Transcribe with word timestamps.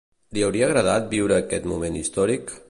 Li 0.37 0.45
hauria 0.47 0.65
agradat 0.69 1.05
viure 1.11 1.37
aquest 1.43 1.69
moment 1.75 2.01
històric? 2.01 2.57